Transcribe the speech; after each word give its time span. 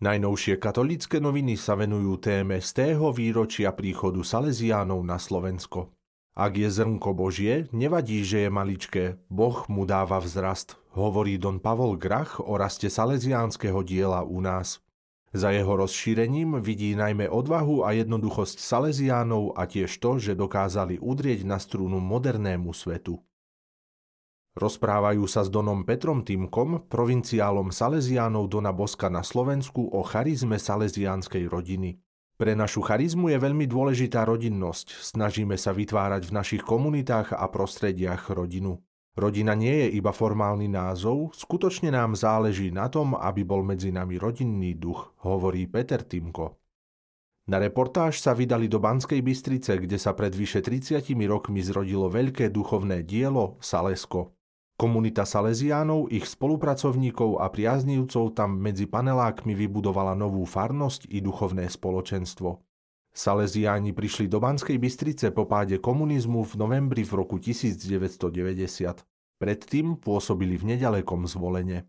Najnovšie 0.00 0.56
katolícke 0.56 1.20
noviny 1.20 1.60
sa 1.60 1.76
venujú 1.76 2.16
téme 2.16 2.56
z 2.64 2.72
tého 2.72 3.12
výročia 3.12 3.68
príchodu 3.68 4.24
Salesiánov 4.24 5.04
na 5.04 5.20
Slovensko. 5.20 5.92
Ak 6.32 6.56
je 6.56 6.72
zrnko 6.72 7.12
Božie, 7.12 7.68
nevadí, 7.68 8.24
že 8.24 8.48
je 8.48 8.50
maličké, 8.50 9.04
Boh 9.28 9.60
mu 9.68 9.84
dáva 9.84 10.16
vzrast, 10.24 10.80
hovorí 10.96 11.36
don 11.36 11.60
Pavol 11.60 12.00
Grach 12.00 12.40
o 12.40 12.56
raste 12.56 12.88
salesiánskeho 12.88 13.84
diela 13.84 14.24
u 14.24 14.40
nás. 14.40 14.80
Za 15.36 15.52
jeho 15.52 15.76
rozšírením 15.76 16.64
vidí 16.64 16.96
najmä 16.96 17.28
odvahu 17.28 17.84
a 17.84 17.92
jednoduchosť 17.92 18.56
Salesiánov 18.56 19.52
a 19.52 19.68
tiež 19.68 20.00
to, 20.00 20.16
že 20.16 20.32
dokázali 20.32 20.96
udrieť 20.96 21.44
na 21.44 21.60
strunu 21.60 22.00
modernému 22.00 22.72
svetu. 22.72 23.20
Rozprávajú 24.58 25.30
sa 25.30 25.46
s 25.46 25.50
Donom 25.52 25.86
Petrom 25.86 26.26
Týmkom, 26.26 26.90
provinciálom 26.90 27.70
Salesiánov 27.70 28.50
Dona 28.50 28.74
Boska 28.74 29.06
na 29.06 29.22
Slovensku 29.22 29.94
o 29.94 30.02
charizme 30.02 30.58
salesiánskej 30.58 31.46
rodiny. 31.46 32.02
Pre 32.34 32.52
našu 32.58 32.82
charizmu 32.82 33.30
je 33.30 33.38
veľmi 33.38 33.70
dôležitá 33.70 34.26
rodinnosť. 34.26 34.98
Snažíme 34.98 35.54
sa 35.54 35.70
vytvárať 35.70 36.26
v 36.26 36.34
našich 36.34 36.62
komunitách 36.66 37.30
a 37.30 37.46
prostrediach 37.46 38.34
rodinu. 38.34 38.82
Rodina 39.14 39.54
nie 39.54 39.86
je 39.86 40.00
iba 40.02 40.10
formálny 40.10 40.66
názov, 40.66 41.30
skutočne 41.36 41.94
nám 41.94 42.18
záleží 42.18 42.74
na 42.74 42.90
tom, 42.90 43.14
aby 43.14 43.46
bol 43.46 43.62
medzi 43.62 43.94
nami 43.94 44.18
rodinný 44.18 44.74
duch, 44.74 45.14
hovorí 45.22 45.70
Peter 45.70 46.02
Timko. 46.02 46.58
Na 47.46 47.62
reportáž 47.62 48.18
sa 48.18 48.34
vydali 48.34 48.66
do 48.66 48.82
Banskej 48.82 49.22
Bystrice, 49.22 49.78
kde 49.78 49.98
sa 49.98 50.14
pred 50.14 50.34
vyše 50.34 50.58
30 50.58 51.06
rokmi 51.30 51.62
zrodilo 51.62 52.10
veľké 52.10 52.50
duchovné 52.50 53.06
dielo 53.06 53.60
Salesko. 53.62 54.39
Komunita 54.80 55.28
Salesiánov, 55.28 56.08
ich 56.08 56.24
spolupracovníkov 56.24 57.44
a 57.44 57.52
priaznívcov 57.52 58.32
tam 58.32 58.56
medzi 58.56 58.88
panelákmi 58.88 59.52
vybudovala 59.52 60.16
novú 60.16 60.48
farnosť 60.48 61.04
i 61.12 61.20
duchovné 61.20 61.68
spoločenstvo. 61.68 62.64
Salesiáni 63.12 63.92
prišli 63.92 64.24
do 64.24 64.40
Banskej 64.40 64.80
Bystrice 64.80 65.36
po 65.36 65.44
páde 65.44 65.76
komunizmu 65.84 66.48
v 66.48 66.52
novembri 66.56 67.04
v 67.04 67.12
roku 67.12 67.36
1990. 67.36 68.32
Predtým 69.36 70.00
pôsobili 70.00 70.56
v 70.56 70.72
nedalekom 70.72 71.28
zvolenie. 71.28 71.84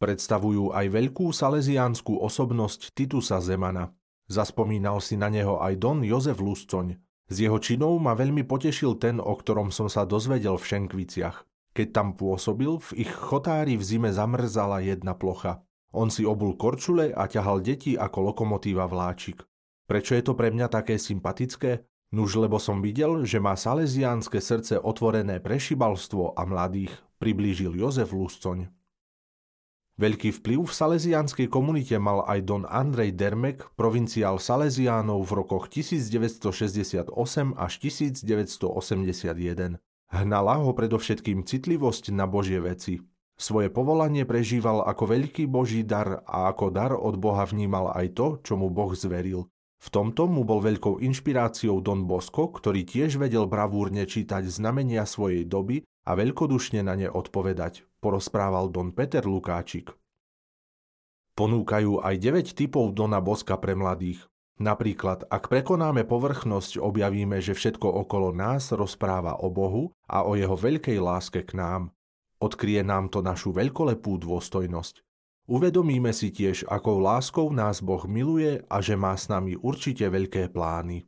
Predstavujú 0.00 0.72
aj 0.72 0.86
veľkú 0.88 1.28
salesiánsku 1.28 2.24
osobnosť 2.24 2.96
Titusa 2.96 3.36
Zemana. 3.44 3.92
Zaspomínal 4.32 5.04
si 5.04 5.20
na 5.20 5.28
neho 5.28 5.60
aj 5.60 5.76
Don 5.76 6.00
Jozef 6.00 6.40
Luscoň. 6.40 6.96
Z 7.28 7.36
jeho 7.36 7.60
činov 7.60 8.00
ma 8.00 8.16
veľmi 8.16 8.48
potešil 8.48 8.96
ten, 8.96 9.20
o 9.20 9.36
ktorom 9.36 9.68
som 9.68 9.92
sa 9.92 10.08
dozvedel 10.08 10.56
v 10.56 10.64
Šenkviciach. 10.72 11.44
Keď 11.76 11.92
tam 11.92 12.16
pôsobil, 12.16 12.72
v 12.80 13.04
ich 13.04 13.12
chotári 13.12 13.76
v 13.76 13.84
zime 13.84 14.08
zamrzala 14.08 14.80
jedna 14.80 15.12
plocha. 15.12 15.60
On 15.92 16.08
si 16.08 16.24
obul 16.24 16.56
korčule 16.56 17.12
a 17.12 17.28
ťahal 17.28 17.60
deti 17.60 18.00
ako 18.00 18.32
lokomotíva 18.32 18.88
vláčik. 18.88 19.44
Prečo 19.84 20.16
je 20.16 20.24
to 20.24 20.32
pre 20.32 20.48
mňa 20.48 20.72
také 20.72 20.96
sympatické? 20.96 21.84
Nuž 22.16 22.40
lebo 22.40 22.56
som 22.56 22.80
videl, 22.80 23.28
že 23.28 23.44
má 23.44 23.52
salesiánske 23.60 24.40
srdce 24.40 24.80
otvorené 24.80 25.36
pre 25.36 25.60
šibalstvo 25.60 26.32
a 26.32 26.48
mladých, 26.48 26.96
priblížil 27.20 27.76
Jozef 27.76 28.08
Luscoň. 28.08 28.72
Veľký 30.00 30.32
vplyv 30.32 30.64
v 30.64 30.72
salesiánskej 30.72 31.48
komunite 31.52 32.00
mal 32.00 32.24
aj 32.24 32.40
don 32.44 32.64
Andrej 32.64 33.12
Dermek, 33.16 33.68
provinciál 33.76 34.40
Salesiánov 34.40 35.28
v 35.28 35.44
rokoch 35.44 35.68
1968 35.68 37.12
až 37.52 37.72
1981. 37.84 39.76
Hnala 40.10 40.62
ho 40.62 40.70
predovšetkým 40.70 41.42
citlivosť 41.42 42.14
na 42.14 42.30
Božie 42.30 42.62
veci. 42.62 43.02
Svoje 43.36 43.68
povolanie 43.68 44.24
prežíval 44.24 44.80
ako 44.86 45.12
veľký 45.12 45.44
Boží 45.44 45.84
dar 45.84 46.24
a 46.24 46.48
ako 46.48 46.72
dar 46.72 46.96
od 46.96 47.20
Boha 47.20 47.44
vnímal 47.44 47.92
aj 47.92 48.06
to, 48.16 48.26
čo 48.40 48.56
mu 48.56 48.72
Boh 48.72 48.96
zveril. 48.96 49.44
V 49.76 49.88
tomto 49.92 50.24
mu 50.24 50.40
bol 50.48 50.64
veľkou 50.64 51.04
inšpiráciou 51.04 51.84
Don 51.84 52.08
Bosco, 52.08 52.48
ktorý 52.48 52.88
tiež 52.88 53.20
vedel 53.20 53.44
bravúrne 53.44 54.08
čítať 54.08 54.48
znamenia 54.48 55.04
svojej 55.04 55.44
doby 55.44 55.84
a 56.08 56.16
veľkodušne 56.16 56.80
na 56.80 56.96
ne 56.96 57.08
odpovedať, 57.12 57.84
porozprával 58.00 58.72
Don 58.72 58.96
Peter 58.96 59.20
Lukáčik. 59.20 59.92
Ponúkajú 61.36 62.00
aj 62.00 62.14
9 62.16 62.56
typov 62.56 62.96
Dona 62.96 63.20
Boska 63.20 63.60
pre 63.60 63.76
mladých. 63.76 64.24
Napríklad, 64.56 65.28
ak 65.28 65.52
prekonáme 65.52 66.08
povrchnosť, 66.08 66.80
objavíme, 66.80 67.44
že 67.44 67.52
všetko 67.52 68.08
okolo 68.08 68.32
nás 68.32 68.72
rozpráva 68.72 69.36
o 69.44 69.52
Bohu 69.52 69.92
a 70.08 70.24
o 70.24 70.32
jeho 70.32 70.56
veľkej 70.56 70.96
láske 70.96 71.44
k 71.44 71.60
nám. 71.60 71.92
Odkrie 72.40 72.80
nám 72.80 73.12
to 73.12 73.20
našu 73.20 73.52
veľkolepú 73.52 74.16
dôstojnosť. 74.16 75.04
Uvedomíme 75.46 76.10
si 76.10 76.32
tiež, 76.32 76.64
akou 76.72 76.98
láskou 76.98 77.52
nás 77.52 77.84
Boh 77.84 78.02
miluje 78.08 78.64
a 78.66 78.80
že 78.80 78.96
má 78.96 79.12
s 79.14 79.28
nami 79.28 79.60
určite 79.60 80.08
veľké 80.08 80.50
plány. 80.50 81.04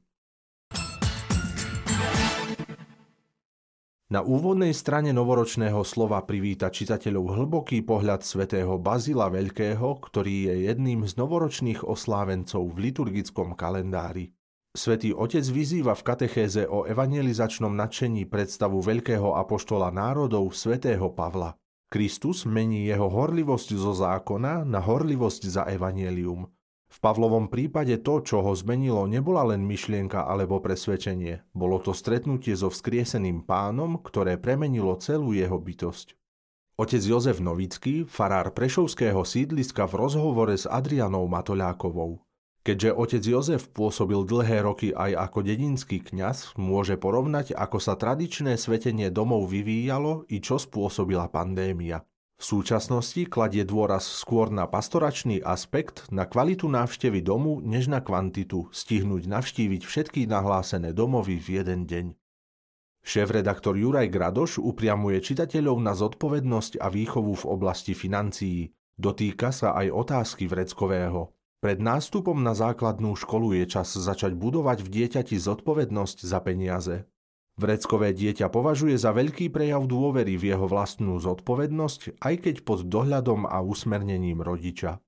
Na 4.09 4.25
úvodnej 4.25 4.73
strane 4.73 5.13
novoročného 5.13 5.85
slova 5.85 6.25
privíta 6.25 6.73
čitateľov 6.73 7.45
hlboký 7.45 7.85
pohľad 7.85 8.25
svätého 8.25 8.81
Bazila 8.81 9.29
Veľkého, 9.29 9.85
ktorý 10.01 10.49
je 10.49 10.55
jedným 10.73 11.05
z 11.05 11.13
novoročných 11.21 11.85
oslávencov 11.85 12.73
v 12.73 12.89
liturgickom 12.89 13.53
kalendári. 13.53 14.33
Svetý 14.73 15.13
Otec 15.13 15.45
vyzýva 15.45 15.93
v 15.93 16.07
katechéze 16.09 16.65
o 16.65 16.89
evangelizačnom 16.89 17.77
nadšení 17.77 18.25
predstavu 18.25 18.81
veľkého 18.81 19.37
apoštola 19.37 19.93
národov 19.93 20.57
svätého 20.57 21.13
Pavla. 21.13 21.53
Kristus 21.93 22.49
mení 22.49 22.89
jeho 22.89 23.13
horlivosť 23.13 23.77
zo 23.77 23.93
zákona 23.93 24.65
na 24.65 24.81
horlivosť 24.81 25.43
za 25.53 25.63
evanielium– 25.69 26.49
v 26.89 26.99
Pavlovom 27.05 27.53
prípade 27.53 28.01
to, 28.01 28.25
čo 28.25 28.41
ho 28.41 28.57
zmenilo, 28.57 29.05
nebola 29.05 29.45
len 29.53 29.61
myšlienka 29.69 30.25
alebo 30.25 30.57
presvedčenie. 30.65 31.45
Bolo 31.53 31.85
to 31.85 31.93
stretnutie 31.93 32.57
so 32.57 32.73
vzkrieseným 32.73 33.45
pánom, 33.45 34.01
ktoré 34.01 34.41
premenilo 34.41 34.97
celú 34.97 35.37
jeho 35.37 35.61
bytosť. 35.61 36.17
Otec 36.81 37.03
Jozef 37.03 37.45
Novický, 37.45 38.09
farár 38.09 38.55
Prešovského 38.55 39.21
sídliska 39.27 39.85
v 39.91 39.95
rozhovore 39.99 40.55
s 40.55 40.65
Adrianou 40.65 41.29
Matoľákovou. 41.29 42.25
Keďže 42.63 42.91
otec 42.95 43.23
Jozef 43.25 43.63
pôsobil 43.73 44.21
dlhé 44.25 44.65
roky 44.65 44.89
aj 44.93 45.29
ako 45.29 45.41
dedinský 45.41 46.05
kňaz, 46.05 46.55
môže 46.57 46.95
porovnať, 47.01 47.57
ako 47.57 47.81
sa 47.81 47.97
tradičné 47.97 48.55
svetenie 48.61 49.09
domov 49.09 49.49
vyvíjalo 49.49 50.29
i 50.29 50.39
čo 50.39 50.61
spôsobila 50.61 51.33
pandémia. 51.33 52.05
V 52.39 52.45
súčasnosti 52.47 53.27
kladie 53.27 53.67
dôraz 53.67 54.07
skôr 54.07 54.47
na 54.55 54.71
pastoračný 54.71 55.43
aspekt, 55.43 56.07
na 56.15 56.23
kvalitu 56.23 56.71
návštevy 56.71 57.19
domu, 57.19 57.59
než 57.59 57.91
na 57.91 57.99
kvantitu, 57.99 58.71
stihnúť 58.71 59.27
navštíviť 59.27 59.83
všetky 59.83 60.31
nahlásené 60.31 60.95
domovy 60.95 61.43
v 61.43 61.49
jeden 61.59 61.91
deň. 61.91 62.07
Šéf-redaktor 63.03 63.75
Juraj 63.75 64.07
Gradoš 64.07 64.63
upriamuje 64.63 65.19
čitateľov 65.19 65.83
na 65.83 65.99
zodpovednosť 65.99 66.79
a 66.79 66.87
výchovu 66.87 67.35
v 67.43 67.45
oblasti 67.51 67.99
financií. 67.99 68.71
Dotýka 68.95 69.51
sa 69.51 69.75
aj 69.75 69.91
otázky 69.91 70.47
vreckového. 70.47 71.35
Pred 71.59 71.83
nástupom 71.83 72.39
na 72.39 72.55
základnú 72.55 73.19
školu 73.19 73.59
je 73.59 73.67
čas 73.67 73.91
začať 73.91 74.39
budovať 74.39 74.87
v 74.87 74.89
dieťati 74.95 75.35
zodpovednosť 75.35 76.23
za 76.23 76.39
peniaze. 76.39 77.03
Vreckové 77.59 78.15
dieťa 78.15 78.55
považuje 78.55 78.95
za 78.95 79.11
veľký 79.11 79.51
prejav 79.51 79.83
dôvery 79.91 80.39
v 80.39 80.55
jeho 80.55 80.71
vlastnú 80.71 81.19
zodpovednosť, 81.19 82.23
aj 82.23 82.35
keď 82.47 82.55
pod 82.63 82.87
dohľadom 82.87 83.51
a 83.51 83.59
usmernením 83.67 84.39
rodiča. 84.47 85.03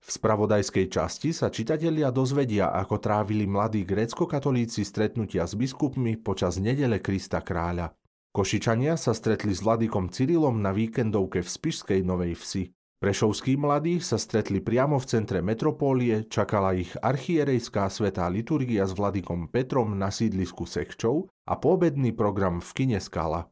V 0.00 0.08
spravodajskej 0.08 0.88
časti 0.88 1.36
sa 1.36 1.52
čitatelia 1.52 2.08
dozvedia, 2.08 2.72
ako 2.72 2.96
trávili 2.96 3.44
mladí 3.44 3.84
grécko-katolíci 3.84 4.80
stretnutia 4.88 5.44
s 5.44 5.52
biskupmi 5.52 6.16
počas 6.16 6.56
nedele 6.56 6.96
Krista 7.04 7.44
kráľa. 7.44 7.92
Košičania 8.32 8.96
sa 8.96 9.12
stretli 9.12 9.52
s 9.52 9.60
vladikom 9.60 10.08
Cyrilom 10.08 10.64
na 10.64 10.72
víkendovke 10.72 11.44
v 11.44 11.48
Spišskej 11.52 12.00
Novej 12.00 12.40
Vsi. 12.40 12.64
Prešovskí 13.00 13.56
mladí 13.56 13.96
sa 14.04 14.20
stretli 14.20 14.60
priamo 14.60 15.00
v 15.00 15.08
centre 15.08 15.40
metropólie, 15.40 16.28
čakala 16.28 16.76
ich 16.76 16.92
archierejská 17.00 17.88
svetá 17.88 18.28
liturgia 18.28 18.84
s 18.84 18.92
vladikom 18.92 19.48
Petrom 19.48 19.96
na 19.96 20.12
sídlisku 20.12 20.68
Sekčov 20.68 21.32
a 21.48 21.56
poobedný 21.56 22.12
program 22.12 22.60
v 22.60 22.70
kine 22.76 23.00
Skala. 23.00 23.48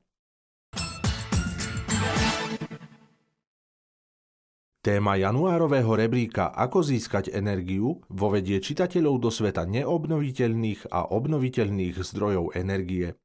Téma 4.85 5.17
januárového 5.17 5.97
rebríka 5.97 6.53
Ako 6.53 6.85
získať 6.85 7.33
energiu 7.33 8.05
vovedie 8.13 8.61
čitateľov 8.61 9.17
do 9.17 9.31
sveta 9.33 9.65
neobnoviteľných 9.65 10.93
a 10.93 11.09
obnoviteľných 11.09 11.97
zdrojov 11.97 12.53
energie. 12.53 13.17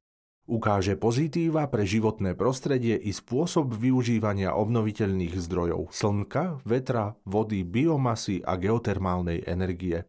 Ukáže 0.44 0.92
pozitíva 1.00 1.64
pre 1.72 1.88
životné 1.88 2.36
prostredie 2.36 3.00
i 3.00 3.16
spôsob 3.16 3.72
využívania 3.80 4.52
obnoviteľných 4.52 5.40
zdrojov 5.40 5.88
slnka, 5.88 6.60
vetra, 6.68 7.16
vody, 7.24 7.64
biomasy 7.64 8.44
a 8.44 8.60
geotermálnej 8.60 9.40
energie. 9.48 10.04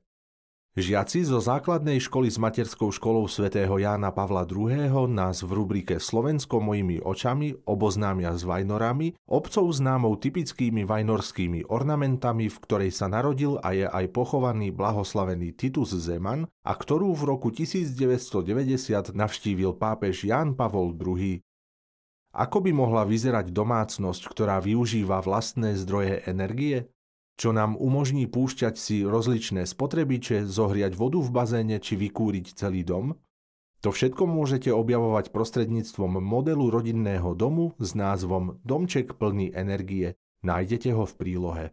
Žiaci 0.75 1.23
zo 1.23 1.39
základnej 1.39 2.03
školy 2.03 2.27
s 2.27 2.35
materskou 2.35 2.91
školou 2.91 3.31
svätého 3.31 3.79
Jána 3.79 4.11
Pavla 4.11 4.43
II. 4.43 5.07
nás 5.07 5.39
v 5.39 5.47
rubrike 5.55 6.03
Slovensko 6.03 6.59
mojimi 6.59 6.99
očami 6.99 7.55
oboznámia 7.63 8.35
s 8.35 8.43
vajnorami, 8.43 9.15
obcov 9.23 9.71
známou 9.71 10.19
typickými 10.19 10.83
vajnorskými 10.83 11.71
ornamentami, 11.71 12.51
v 12.51 12.57
ktorej 12.59 12.91
sa 12.91 13.07
narodil 13.07 13.55
a 13.63 13.71
je 13.71 13.87
aj 13.87 14.11
pochovaný 14.11 14.75
blahoslavený 14.75 15.55
Titus 15.55 15.95
Zeman 15.95 16.43
a 16.67 16.75
ktorú 16.75 17.15
v 17.15 17.23
roku 17.23 17.55
1990 17.55 19.15
navštívil 19.15 19.79
pápež 19.79 20.27
Ján 20.27 20.59
Pavol 20.59 20.91
II. 20.91 21.39
Ako 22.35 22.59
by 22.59 22.75
mohla 22.75 23.07
vyzerať 23.07 23.47
domácnosť, 23.55 24.27
ktorá 24.27 24.59
využíva 24.59 25.23
vlastné 25.23 25.79
zdroje 25.79 26.19
energie? 26.27 26.91
Čo 27.35 27.51
nám 27.51 27.75
umožní 27.75 28.31
púšťať 28.31 28.75
si 28.79 29.03
rozličné 29.03 29.67
spotrebiče, 29.67 30.47
zohriať 30.47 30.95
vodu 30.95 31.19
v 31.19 31.29
bazéne 31.35 31.77
či 31.83 31.99
vykúriť 31.99 32.55
celý 32.55 32.87
dom? 32.87 33.19
To 33.83 33.93
všetko 33.93 34.25
môžete 34.25 34.73
objavovať 34.73 35.29
prostredníctvom 35.29 36.17
modelu 36.23 36.73
rodinného 36.73 37.37
domu 37.37 37.77
s 37.77 37.93
názvom 37.93 38.57
Domček 38.65 39.13
plný 39.19 39.53
energie. 39.53 40.17
Nájdete 40.41 40.95
ho 40.95 41.05
v 41.05 41.13
prílohe. 41.13 41.65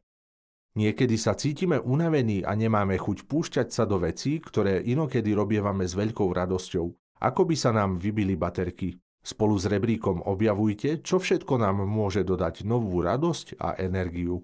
Niekedy 0.76 1.16
sa 1.20 1.36
cítime 1.36 1.80
unavení 1.80 2.44
a 2.44 2.56
nemáme 2.56 2.96
chuť 2.96 3.28
púšťať 3.28 3.68
sa 3.72 3.84
do 3.84 4.00
vecí, 4.00 4.40
ktoré 4.40 4.80
inokedy 4.80 5.32
robievame 5.32 5.84
s 5.84 5.92
veľkou 5.92 6.32
radosťou. 6.32 6.86
Ako 7.22 7.42
by 7.44 7.56
sa 7.56 7.70
nám 7.70 8.00
vybili 8.00 8.34
baterky. 8.34 8.96
Spolu 9.22 9.54
s 9.54 9.70
rebríkom 9.70 10.26
objavujte, 10.26 10.98
čo 11.06 11.22
všetko 11.22 11.54
nám 11.54 11.86
môže 11.86 12.26
dodať 12.26 12.66
novú 12.66 12.98
radosť 12.98 13.62
a 13.62 13.78
energiu. 13.78 14.42